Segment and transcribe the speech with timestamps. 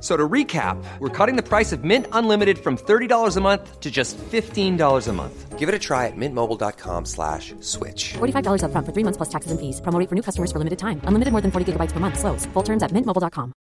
[0.00, 3.90] So to recap, we're cutting the price of Mint Unlimited from $30 a month to
[3.90, 5.58] just $15 a month.
[5.58, 8.14] Give it a try at mintmobile.com slash switch.
[8.14, 9.80] $45 upfront for three months plus taxes and fees.
[9.82, 11.02] Promo for new customers for limited time.
[11.04, 12.18] Unlimited more than 40 gigabytes per month.
[12.18, 12.46] Slows.
[12.54, 13.52] Full terms at mintmobile.com.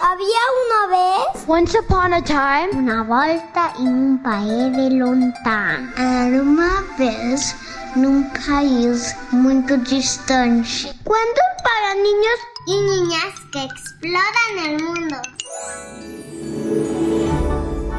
[0.00, 5.92] Había una vez, Once upon a time, una volta en un país lontano.
[5.96, 7.54] Era uma vez
[7.96, 10.92] num país muito distante.
[11.04, 15.16] Cuentos para niños y niñas que exploran el mundo.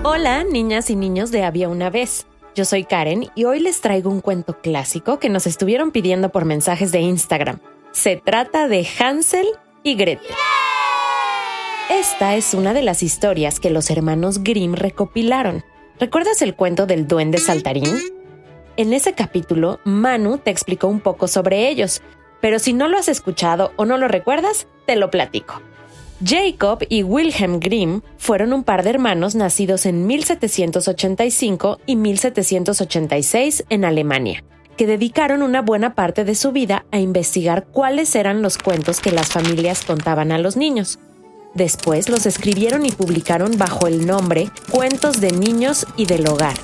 [0.04, 2.28] Hola, niñas y niños de Había una vez.
[2.54, 6.44] Yo soy Karen y hoy les traigo un cuento clásico que nos estuvieron pidiendo por
[6.44, 7.60] mensajes de Instagram.
[7.92, 9.48] Se trata de Hansel
[9.84, 10.36] y Gretel.
[11.90, 15.64] Esta es una de las historias que los hermanos Grimm recopilaron.
[16.00, 17.98] ¿Recuerdas el cuento del duende saltarín?
[18.76, 22.02] En ese capítulo, Manu te explicó un poco sobre ellos,
[22.42, 25.62] pero si no lo has escuchado o no lo recuerdas, te lo platico.
[26.24, 33.86] Jacob y Wilhelm Grimm fueron un par de hermanos nacidos en 1785 y 1786 en
[33.86, 34.44] Alemania,
[34.78, 39.12] que dedicaron una buena parte de su vida a investigar cuáles eran los cuentos que
[39.12, 40.98] las familias contaban a los niños.
[41.54, 46.56] Después los escribieron y publicaron bajo el nombre Cuentos de Niños y del Hogar.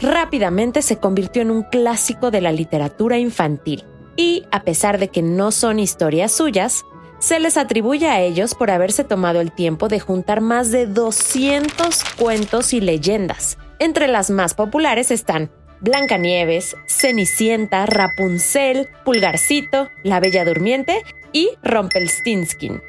[0.00, 3.84] Rápidamente se convirtió en un clásico de la literatura infantil
[4.16, 6.84] y, a pesar de que no son historias suyas,
[7.18, 12.04] se les atribuye a ellos por haberse tomado el tiempo de juntar más de 200
[12.16, 13.58] cuentos y leyendas.
[13.78, 22.82] Entre las más populares están Blancanieves, Cenicienta, Rapunzel, Pulgarcito, La Bella Durmiente y Rumpelstiltskin.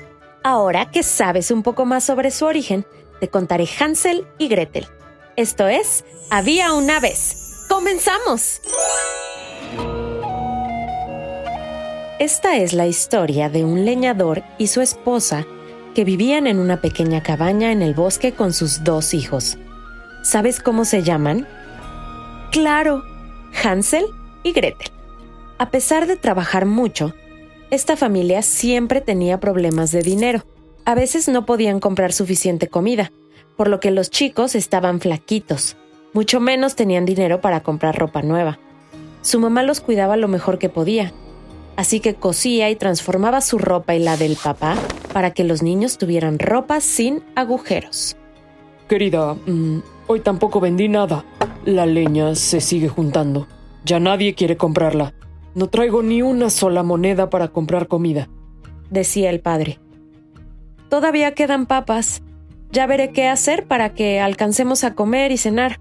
[0.44, 2.86] Ahora que sabes un poco más sobre su origen,
[3.20, 4.88] te contaré Hansel y Gretel.
[5.36, 7.66] Esto es Había una vez.
[7.70, 8.62] ¡Comenzamos!
[12.20, 15.48] Esta es la historia de un leñador y su esposa
[15.96, 19.58] que vivían en una pequeña cabaña en el bosque con sus dos hijos.
[20.22, 21.48] ¿Sabes cómo se llaman?
[22.52, 23.04] Claro,
[23.64, 24.06] Hansel
[24.44, 24.90] y Gretel.
[25.58, 27.14] A pesar de trabajar mucho,
[27.72, 30.44] esta familia siempre tenía problemas de dinero.
[30.86, 33.12] A veces no podían comprar suficiente comida,
[33.58, 35.78] por lo que los chicos estaban flaquitos.
[36.14, 38.60] Mucho menos tenían dinero para comprar ropa nueva.
[39.24, 41.12] Su mamá los cuidaba lo mejor que podía,
[41.76, 44.76] así que cosía y transformaba su ropa y la del papá
[45.14, 48.16] para que los niños tuvieran ropa sin agujeros.
[48.88, 51.26] Querida, mm, hoy tampoco vendí nada.
[51.66, 53.48] La leña se sigue juntando.
[53.86, 55.14] Ya nadie quiere comprarla.
[55.56, 58.28] No traigo ni una sola moneda para comprar comida.
[58.90, 59.80] decía el padre.
[60.90, 62.22] Todavía quedan papas.
[62.72, 65.80] Ya veré qué hacer para que alcancemos a comer y cenar,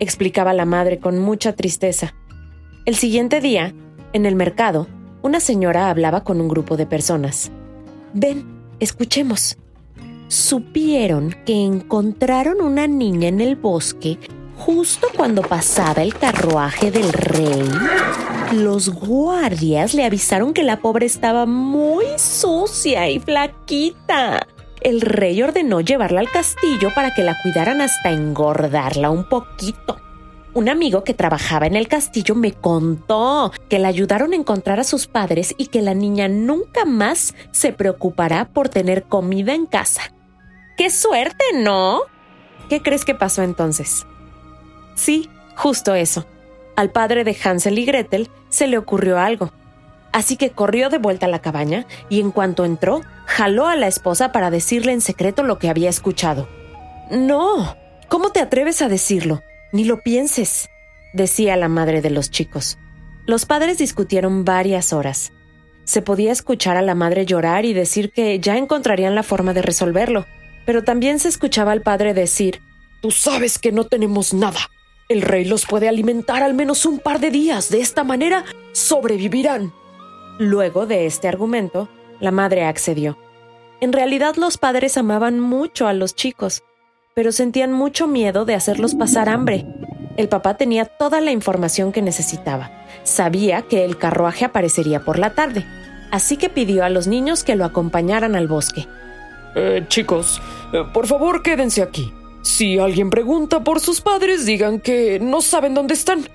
[0.00, 2.14] explicaba la madre con mucha tristeza.
[2.84, 3.74] El siguiente día,
[4.12, 4.88] en el mercado,
[5.22, 7.50] una señora hablaba con un grupo de personas.
[8.14, 8.44] Ven,
[8.80, 9.56] escuchemos.
[10.28, 14.18] Supieron que encontraron una niña en el bosque
[14.56, 17.68] justo cuando pasaba el carruaje del rey.
[18.52, 24.46] Los guardias le avisaron que la pobre estaba muy sucia y flaquita.
[24.80, 30.00] El rey ordenó llevarla al castillo para que la cuidaran hasta engordarla un poquito.
[30.52, 34.84] Un amigo que trabajaba en el castillo me contó que la ayudaron a encontrar a
[34.84, 40.12] sus padres y que la niña nunca más se preocupará por tener comida en casa.
[40.76, 42.00] ¡Qué suerte, ¿no?
[42.68, 44.06] ¿Qué crees que pasó entonces?
[44.96, 46.26] Sí, justo eso.
[46.74, 49.52] Al padre de Hansel y Gretel se le ocurrió algo.
[50.12, 53.86] Así que corrió de vuelta a la cabaña y en cuanto entró, jaló a la
[53.86, 56.48] esposa para decirle en secreto lo que había escuchado.
[57.12, 57.76] No,
[58.08, 59.42] ¿cómo te atreves a decirlo?
[59.72, 60.68] Ni lo pienses,
[61.12, 62.78] decía la madre de los chicos.
[63.26, 65.32] Los padres discutieron varias horas.
[65.84, 69.62] Se podía escuchar a la madre llorar y decir que ya encontrarían la forma de
[69.62, 70.26] resolverlo,
[70.66, 72.60] pero también se escuchaba al padre decir,
[73.00, 74.60] Tú sabes que no tenemos nada.
[75.08, 77.70] El rey los puede alimentar al menos un par de días.
[77.70, 79.72] De esta manera sobrevivirán.
[80.38, 81.88] Luego de este argumento,
[82.20, 83.18] la madre accedió.
[83.80, 86.62] En realidad los padres amaban mucho a los chicos,
[87.20, 89.66] pero sentían mucho miedo de hacerlos pasar hambre.
[90.16, 92.70] El papá tenía toda la información que necesitaba.
[93.02, 95.66] Sabía que el carruaje aparecería por la tarde,
[96.10, 98.86] así que pidió a los niños que lo acompañaran al bosque.
[99.54, 100.40] Eh, chicos,
[100.72, 102.10] eh, por favor quédense aquí.
[102.40, 106.26] Si alguien pregunta por sus padres, digan que no saben dónde están.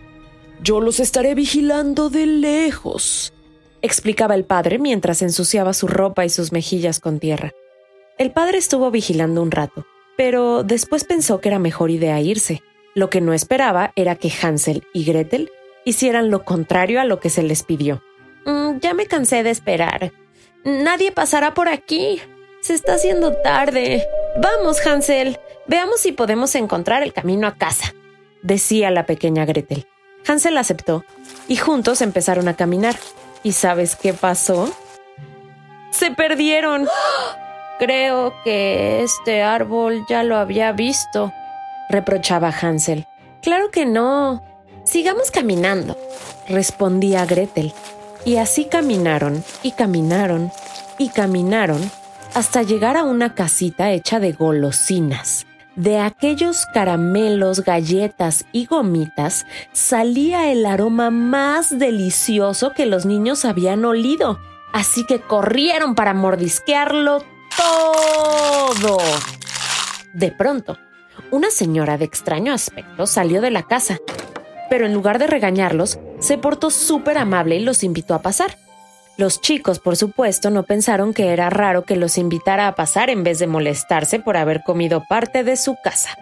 [0.61, 3.33] Yo los estaré vigilando de lejos,
[3.81, 7.53] explicaba el padre mientras ensuciaba su ropa y sus mejillas con tierra.
[8.19, 9.83] El padre estuvo vigilando un rato,
[10.17, 12.63] pero después pensó que era mejor idea irse.
[12.93, 15.51] Lo que no esperaba era que Hansel y Gretel
[15.83, 18.01] hicieran lo contrario a lo que se les pidió.
[18.45, 20.13] Mm, ya me cansé de esperar.
[20.63, 22.21] Nadie pasará por aquí.
[22.61, 24.07] Se está haciendo tarde.
[24.37, 25.39] Vamos, Hansel.
[25.67, 27.93] Veamos si podemos encontrar el camino a casa,
[28.41, 29.87] decía la pequeña Gretel.
[30.27, 31.03] Hansel aceptó
[31.47, 32.95] y juntos empezaron a caminar.
[33.43, 34.73] ¿Y sabes qué pasó?
[35.91, 36.87] Se perdieron.
[37.77, 41.33] Creo que este árbol ya lo había visto,
[41.89, 43.05] reprochaba Hansel.
[43.41, 44.41] Claro que no.
[44.85, 45.97] Sigamos caminando,
[46.47, 47.73] respondía Gretel.
[48.23, 50.51] Y así caminaron y caminaron
[50.97, 51.81] y caminaron
[52.33, 55.45] hasta llegar a una casita hecha de golosinas.
[55.75, 63.83] De aquellos caramelos, galletas y gomitas salía el aroma más delicioso que los niños habían
[63.83, 64.39] olido,
[64.71, 68.97] así que corrieron para mordisquearlo todo.
[70.13, 70.77] De pronto,
[71.31, 73.99] una señora de extraño aspecto salió de la casa,
[74.69, 78.57] pero en lugar de regañarlos, se portó súper amable y los invitó a pasar.
[79.17, 83.23] Los chicos, por supuesto, no pensaron que era raro que los invitara a pasar en
[83.23, 86.17] vez de molestarse por haber comido parte de su casa.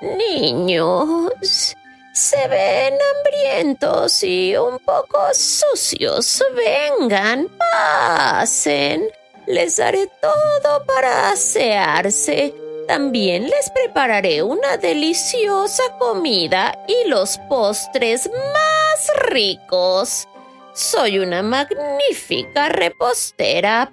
[0.00, 1.76] Niños,
[2.12, 6.42] se ven hambrientos y un poco sucios.
[6.56, 9.08] Vengan, pasen.
[9.46, 12.54] Les haré todo para asearse.
[12.86, 20.28] También les prepararé una deliciosa comida y los postres más ricos.
[20.74, 23.92] Soy una magnífica repostera.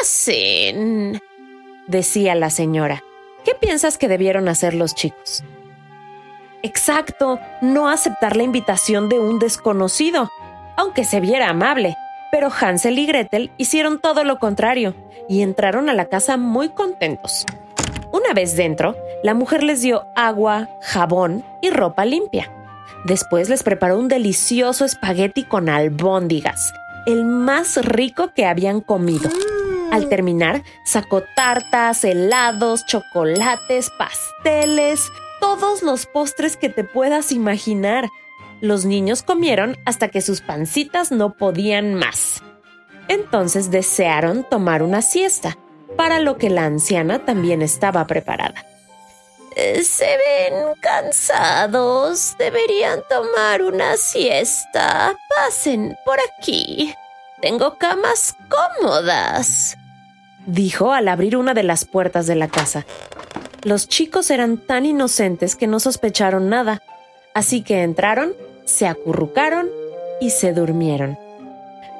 [0.00, 1.20] Pasen.
[1.86, 3.02] decía la señora.
[3.44, 5.42] ¿Qué piensas que debieron hacer los chicos?
[6.62, 10.30] Exacto, no aceptar la invitación de un desconocido,
[10.76, 11.96] aunque se viera amable.
[12.30, 14.94] Pero Hansel y Gretel hicieron todo lo contrario
[15.28, 17.46] y entraron a la casa muy contentos.
[18.12, 22.50] Una vez dentro, la mujer les dio agua, jabón y ropa limpia.
[23.04, 26.72] Después les preparó un delicioso espagueti con albóndigas,
[27.06, 29.30] el más rico que habían comido.
[29.90, 35.10] Al terminar, sacó tartas, helados, chocolates, pasteles,
[35.40, 38.08] todos los postres que te puedas imaginar.
[38.60, 42.42] Los niños comieron hasta que sus pancitas no podían más.
[43.08, 45.56] Entonces desearon tomar una siesta,
[45.96, 48.64] para lo que la anciana también estaba preparada.
[49.56, 52.36] Eh, se ven cansados.
[52.38, 55.16] Deberían tomar una siesta.
[55.28, 56.94] Pasen por aquí.
[57.40, 59.78] Tengo camas cómodas,
[60.46, 62.84] dijo al abrir una de las puertas de la casa.
[63.62, 66.82] Los chicos eran tan inocentes que no sospecharon nada,
[67.32, 68.34] así que entraron,
[68.70, 69.68] se acurrucaron
[70.20, 71.18] y se durmieron.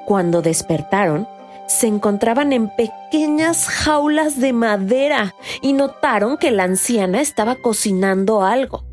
[0.06, 1.28] Cuando despertaron,
[1.67, 8.84] se encontraban en pequeñas jaulas de madera y notaron que la anciana estaba cocinando algo.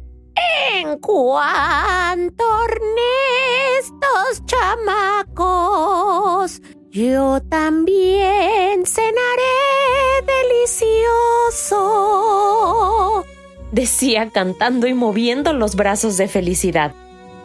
[0.79, 2.45] En cuanto
[3.79, 9.17] estos chamacos, yo también cenaré
[11.57, 13.25] delicioso,
[13.71, 16.93] decía cantando y moviendo los brazos de felicidad.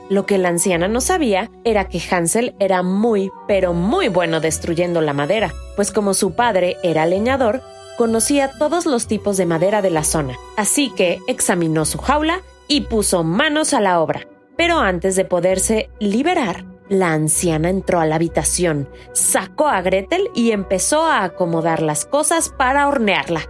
[0.08, 5.00] Lo que la anciana no sabía era que Hansel era muy, pero muy bueno destruyendo
[5.00, 7.62] la madera, pues como su padre era leñador,
[7.96, 12.82] conocía todos los tipos de madera de la zona, así que examinó su jaula y
[12.82, 14.26] puso manos a la obra.
[14.56, 20.50] Pero antes de poderse liberar, la anciana entró a la habitación, sacó a Gretel y
[20.50, 23.48] empezó a acomodar las cosas para hornearla.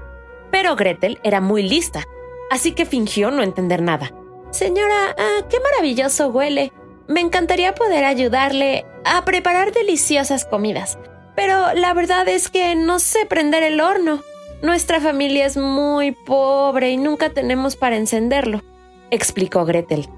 [0.50, 2.04] Pero Gretel era muy lista,
[2.50, 4.12] así que fingió no entender nada.
[4.52, 6.72] Señora, ah, qué maravilloso huele.
[7.08, 10.98] Me encantaría poder ayudarle a preparar deliciosas comidas.
[11.34, 14.22] Pero la verdad es que no sé prender el horno.
[14.62, 18.62] Nuestra familia es muy pobre y nunca tenemos para encenderlo,
[19.10, 20.08] explicó Gretel.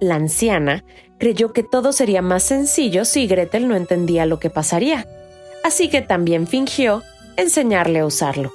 [0.00, 0.84] La anciana
[1.18, 5.06] creyó que todo sería más sencillo si Gretel no entendía lo que pasaría,
[5.64, 7.02] así que también fingió
[7.36, 8.52] enseñarle a usarlo.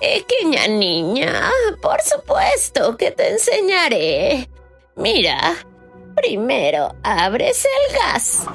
[0.00, 1.50] Pequeña niña,
[1.80, 4.48] por supuesto que te enseñaré.
[4.96, 5.56] Mira,
[6.14, 8.46] primero abres el gas,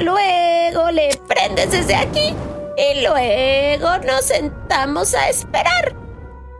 [0.00, 2.34] luego le prendes desde aquí
[2.76, 5.96] y luego nos sentamos a esperar.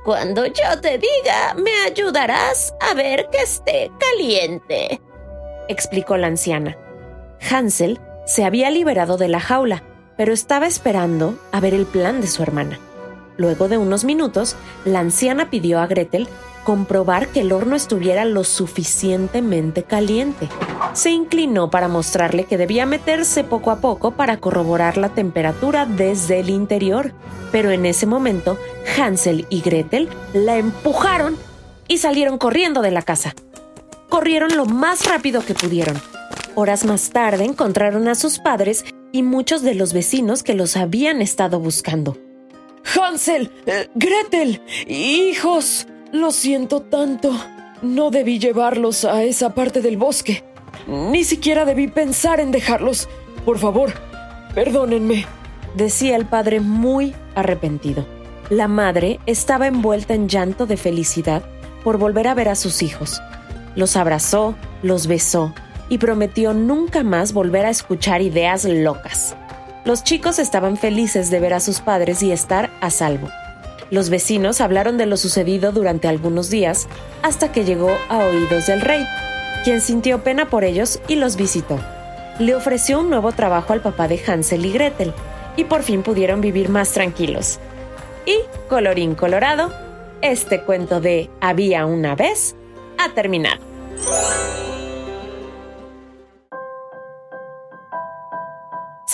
[0.04, 5.00] Cuando yo te diga, me ayudarás a ver que esté caliente,
[5.68, 6.76] explicó la anciana.
[7.48, 9.84] Hansel se había liberado de la jaula,
[10.16, 12.80] pero estaba esperando a ver el plan de su hermana.
[13.36, 16.28] Luego de unos minutos, la anciana pidió a Gretel
[16.68, 20.50] comprobar que el horno estuviera lo suficientemente caliente.
[20.92, 26.40] Se inclinó para mostrarle que debía meterse poco a poco para corroborar la temperatura desde
[26.40, 27.14] el interior,
[27.52, 28.58] pero en ese momento
[28.98, 31.38] Hansel y Gretel la empujaron
[31.88, 33.34] y salieron corriendo de la casa.
[34.10, 35.98] Corrieron lo más rápido que pudieron.
[36.54, 41.22] Horas más tarde encontraron a sus padres y muchos de los vecinos que los habían
[41.22, 42.18] estado buscando.
[42.94, 47.32] Hansel, eh, Gretel, hijos, lo siento tanto.
[47.82, 50.44] No debí llevarlos a esa parte del bosque.
[50.86, 53.08] Ni siquiera debí pensar en dejarlos.
[53.44, 53.92] Por favor,
[54.54, 55.26] perdónenme,
[55.74, 58.06] decía el padre muy arrepentido.
[58.50, 61.42] La madre estaba envuelta en llanto de felicidad
[61.84, 63.20] por volver a ver a sus hijos.
[63.76, 65.54] Los abrazó, los besó
[65.88, 69.36] y prometió nunca más volver a escuchar ideas locas.
[69.84, 73.28] Los chicos estaban felices de ver a sus padres y estar a salvo.
[73.90, 76.88] Los vecinos hablaron de lo sucedido durante algunos días
[77.22, 79.06] hasta que llegó a oídos del rey,
[79.64, 81.78] quien sintió pena por ellos y los visitó.
[82.38, 85.12] Le ofreció un nuevo trabajo al papá de Hansel y Gretel,
[85.56, 87.58] y por fin pudieron vivir más tranquilos.
[88.26, 88.36] Y,
[88.68, 89.72] colorín colorado,
[90.20, 92.54] este cuento de Había una vez
[92.98, 93.67] ha terminado.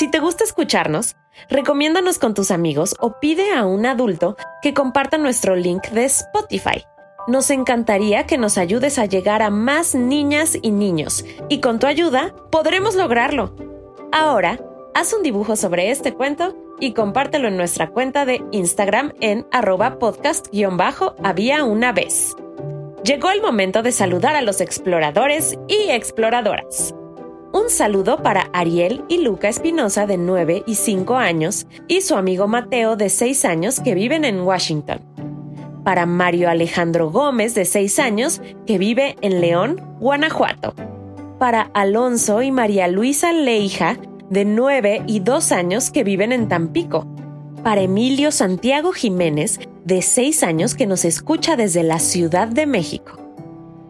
[0.04, 1.16] Si te gusta escucharnos,
[1.48, 6.84] recomiéndanos con tus amigos o pide a un adulto que comparta nuestro link de Spotify.
[7.26, 11.86] Nos encantaría que nos ayudes a llegar a más niñas y niños, y con tu
[11.86, 13.56] ayuda podremos lograrlo.
[14.12, 14.60] Ahora,
[14.94, 19.98] haz un dibujo sobre este cuento y compártelo en nuestra cuenta de Instagram en arroba
[19.98, 22.36] podcast-había una vez.
[23.04, 26.94] Llegó el momento de saludar a los exploradores y exploradoras.
[27.54, 32.48] Un saludo para Ariel y Luca Espinosa de 9 y 5 años y su amigo
[32.48, 34.98] Mateo de 6 años que viven en Washington.
[35.84, 40.74] Para Mario Alejandro Gómez de 6 años que vive en León, Guanajuato.
[41.38, 43.98] Para Alonso y María Luisa Leija
[44.30, 47.06] de 9 y 2 años que viven en Tampico.
[47.62, 53.23] Para Emilio Santiago Jiménez de 6 años que nos escucha desde la Ciudad de México.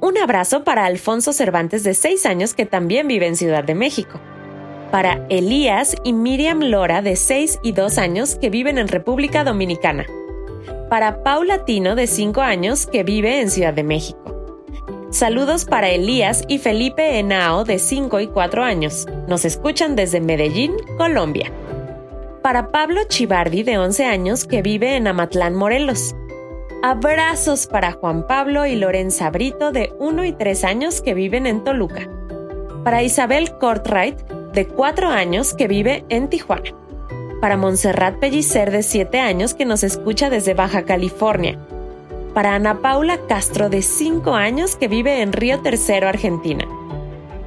[0.04, 4.20] Un abrazo para Alfonso Cervantes de 6 años que también vive en Ciudad de México.
[4.90, 10.04] Para Elías y Miriam Lora de 6 y 2 años que viven en República Dominicana.
[10.90, 14.20] Para Paula Tino de 5 años que vive en Ciudad de México.
[15.08, 19.06] Saludos para Elías y Felipe Henao de 5 y 4 años.
[19.26, 21.50] Nos escuchan desde Medellín, Colombia.
[22.42, 26.14] Para Pablo Chivardi de 11 años que vive en Amatlán, Morelos.
[26.86, 31.64] Abrazos para Juan Pablo y Lorenza Brito de 1 y 3 años que viven en
[31.64, 32.10] Toluca.
[32.84, 34.18] Para Isabel Cortright
[34.52, 36.74] de 4 años que vive en Tijuana.
[37.40, 41.58] Para Montserrat Pellicer de 7 años que nos escucha desde Baja California.
[42.34, 46.66] Para Ana Paula Castro de 5 años que vive en Río Tercero, Argentina.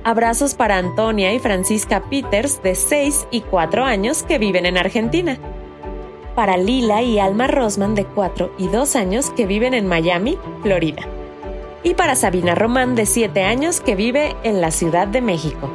[0.03, 5.37] Abrazos para Antonia y Francisca Peters de 6 y 4 años que viven en Argentina
[6.37, 11.01] para Lila y Alma Rosman de 4 y 2 años que viven en Miami, Florida.
[11.81, 15.67] Y para Sabina Román de 7 años que vive en la Ciudad de México.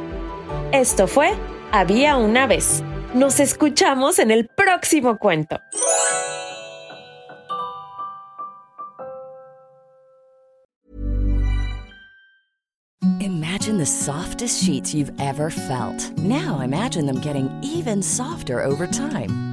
[0.71, 1.33] Esto fue
[1.73, 2.81] Había una vez.
[3.13, 5.59] Nos escuchamos en el próximo cuento.
[13.19, 16.17] Imagine the softest sheets you've ever felt.
[16.19, 19.52] Now imagine them getting even softer over time.